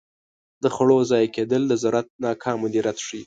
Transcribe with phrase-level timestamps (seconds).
[0.63, 3.19] د خوړو ضایع کیدل د زراعت ناکام مدیریت ښيي.